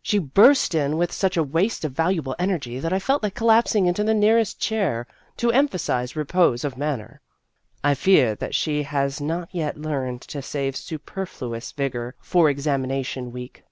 [0.00, 3.34] She burst in with such a waste of valuable en ergy that I felt like
[3.34, 5.08] collapsing into the nearest chair
[5.38, 7.20] to emphasize repose of man ner.
[7.82, 13.64] (I fear that she has not yet learned to save superfluous vigor for examination week.)